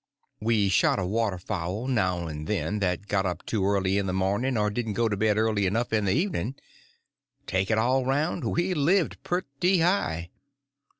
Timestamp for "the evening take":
6.05-7.69